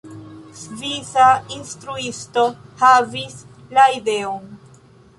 Svisa 0.61 1.27
instruisto 1.57 2.49
havis 2.83 3.39
la 3.79 3.89
ideon. 4.03 4.53